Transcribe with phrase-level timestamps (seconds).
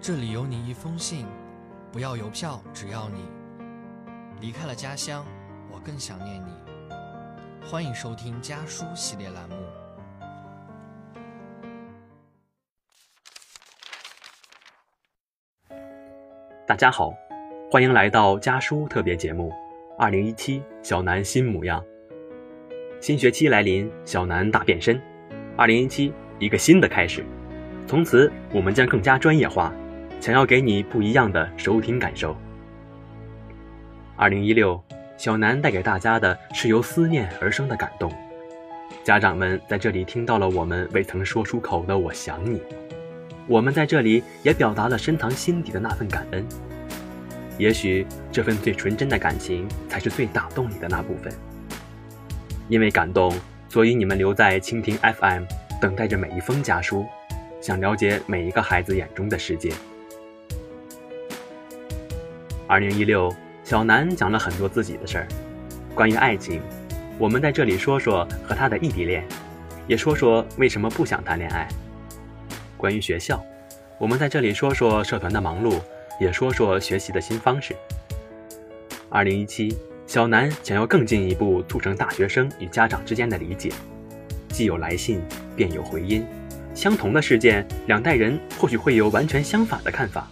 [0.00, 1.26] 这里有你一封信，
[1.92, 3.28] 不要邮票，只要你
[4.40, 5.26] 离开了家乡，
[5.72, 6.52] 我更想念你。
[7.68, 9.56] 欢迎收听家书系列栏目。
[16.64, 17.12] 大家好，
[17.68, 19.52] 欢迎来到家书特别节目。
[19.98, 21.84] 二零一七小南新模样，
[23.00, 25.00] 新学期来临，小南大变身。
[25.56, 27.26] 二零一七一个新的开始，
[27.84, 29.74] 从此我们将更加专业化，
[30.20, 32.36] 想要给你不一样的收听感受。
[34.16, 34.82] 二零一六
[35.16, 38.12] 小南带给大家的是由思念而生的感动，
[39.04, 42.60] 家长们在这里听到了我们未曾说出口的“我想你”，
[43.46, 46.44] 我们在这里也表达了深藏心底的那份感恩。
[47.56, 51.32] 也许这份最纯真的感情，才是最打动你的那部分。
[52.68, 53.32] 因为感动，
[53.68, 55.44] 所以你们留在蜻蜓 FM，
[55.80, 57.06] 等待着每一封家书，
[57.60, 59.72] 想了解每一个孩子眼中的世界。
[62.68, 65.28] 二零一六，小南讲了很多自己的事儿，
[65.94, 66.60] 关于爱情，
[67.18, 69.24] 我们在这里说说和他的异地恋，
[69.86, 71.66] 也说说为什么不想谈恋爱。
[72.76, 73.42] 关于学校，
[73.98, 75.80] 我们在这里说说社团的忙碌。
[76.20, 77.76] 也说说学习的新方式。
[79.08, 83.70] 二零一七，小南想要更进一步促成大学生与家长之间的理解，
[84.48, 85.22] 既有来信，
[85.54, 86.26] 便有回音。
[86.74, 90.28] 相同的事件，两代人或许会有完全相反的看法，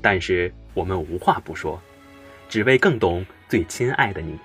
[0.00, 1.80] 但是我们无话不说，
[2.48, 4.38] 只为更懂最亲爱的你。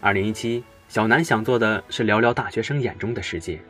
[0.00, 3.60] 二零一七，小南想做的是聊聊大学生眼中的世界，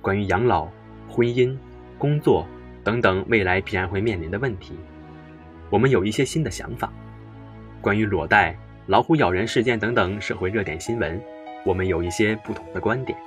[0.00, 0.68] 关于养老、
[1.08, 1.56] 婚姻、
[1.98, 2.46] 工作。
[2.82, 4.74] 等等，未来必然会面临的问题，
[5.70, 6.92] 我们有一些新的想法。
[7.80, 8.54] 关于裸贷、
[8.88, 11.18] 老虎咬人事件等等社会热点新闻，
[11.64, 13.18] 我们有一些不同的观点。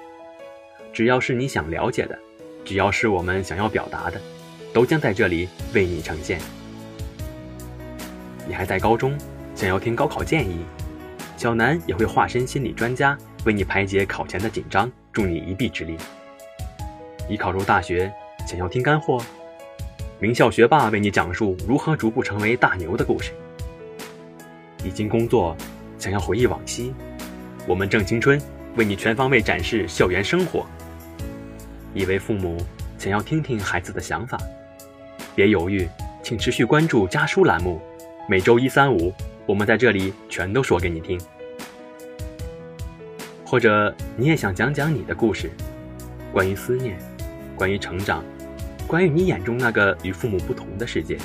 [0.94, 2.20] 只要是你想了解的，
[2.64, 4.22] 只要是我们想要表达的，
[4.74, 6.40] 都将在这里为你呈现。
[8.48, 9.18] 你还在高中，
[9.56, 10.60] 想要听高考建议，
[11.36, 15.98] 小南也会化身心理专家，为你排解考前的紧张，助你一臂之力。
[17.30, 18.12] 你考入大学，
[18.48, 19.22] 想要听干货。
[20.20, 23.34] 名校学霸为你讲述如何逐步成为大牛的故事。
[24.84, 25.56] 已经工作，
[26.00, 26.94] 想要回忆往昔，
[27.68, 28.42] 我们正青春
[28.78, 30.66] 为你全方位展示校园生活。
[31.94, 32.58] 一位父母
[32.98, 34.40] 想要听听孩子的想法，
[35.38, 35.88] 别犹豫，
[36.24, 37.80] 请持续关注家书栏目，
[38.28, 39.14] 每周一、三、五，
[39.46, 41.22] 我们在这里全都说给你听。
[43.46, 45.52] 或者你也想讲讲你的故事，
[46.34, 46.98] 关于思念，
[47.56, 48.24] 关于成长。
[48.88, 51.20] 关于你眼中那个与父母不同的世界，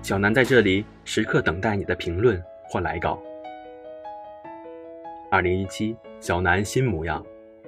[0.00, 3.20] 小南在这里时刻等待你的评论或来稿。
[5.28, 7.20] 二零一七，小南新模样，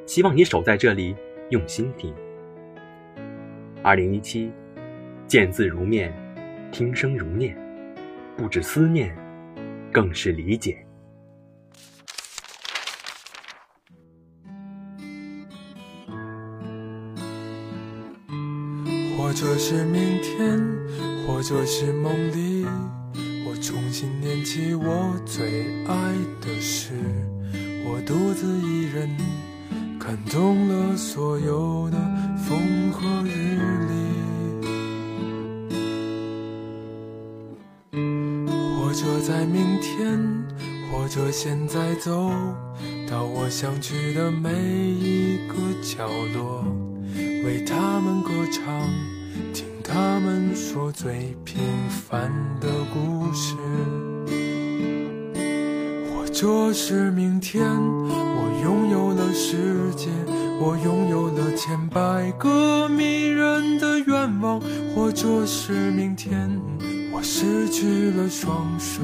[0.07, 1.17] 希望你守在这里，
[1.51, 2.15] 用心听。
[3.83, 4.53] 二零一七，
[5.27, 6.13] 见字如面，
[6.71, 7.57] 听声如念，
[8.37, 9.17] 不止思念，
[9.91, 10.77] 更是理解。
[19.17, 20.61] 或者是明天，
[21.27, 22.65] 或者是梦里，
[23.47, 26.93] 我重新念起我最爱的事。
[27.87, 29.09] 我独自一人
[29.99, 31.99] 看懂了所有的
[32.37, 33.54] 风和日
[38.95, 40.23] 或者在明天，
[40.89, 42.31] 或者现在走
[43.11, 46.65] 到我想去的每一个角落，
[47.45, 48.89] 为他们歌唱。
[49.53, 53.57] 听他们说最平凡的故事，
[56.15, 60.09] 或者是明天我拥有了世界，
[60.61, 64.61] 我拥有了千百个迷人的愿望，
[64.95, 66.49] 或者是明天
[67.15, 69.01] 我失去了双手，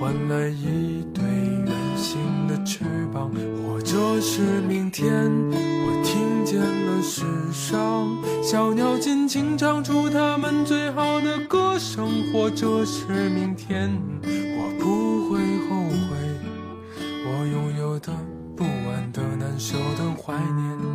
[0.00, 3.30] 换来一对圆形的翅膀，
[3.62, 5.30] 或者是明天。
[5.52, 13.92] 我听见了世上小鸟尽情唱出它们最好的歌声，或者是明天，
[14.24, 15.38] 我不会
[15.68, 16.16] 后悔
[17.26, 18.10] 我拥有的、
[18.56, 20.91] 不安的、难受的、怀念。